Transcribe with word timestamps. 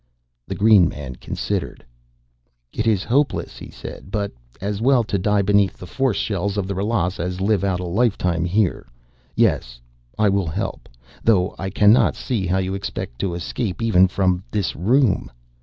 The 0.47 0.55
green 0.55 0.89
man 0.89 1.17
considered. 1.17 1.85
"It 2.73 2.87
is 2.87 3.03
hopeless," 3.03 3.59
he 3.59 3.69
said, 3.69 4.09
"but 4.09 4.31
as 4.59 4.81
well 4.81 5.03
to 5.03 5.19
die 5.19 5.43
beneath 5.43 5.77
the 5.77 5.85
force 5.85 6.17
shells 6.17 6.57
of 6.57 6.65
the 6.67 6.73
Ralas 6.73 7.19
as 7.19 7.39
live 7.39 7.63
out 7.63 7.79
a 7.79 7.85
lifetime 7.85 8.43
here. 8.45 8.87
Yes, 9.35 9.79
I 10.17 10.27
will 10.27 10.47
help, 10.47 10.89
though 11.23 11.53
I 11.59 11.69
cannot 11.69 12.15
see 12.15 12.47
how 12.47 12.57
you 12.57 12.73
expect 12.73 13.19
to 13.19 13.35
escape 13.35 13.79
even 13.79 14.07
from 14.07 14.43
this 14.49 14.75
room." 14.75 15.29